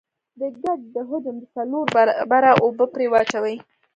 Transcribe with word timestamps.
د 0.39 0.41
ګچ 0.61 0.81
د 0.95 0.97
حجم 1.09 1.35
د 1.39 1.43
څلور 1.55 1.85
برابره 1.95 2.51
اوبه 2.63 2.85
پرې 2.93 3.05
واچوئ. 3.09 3.57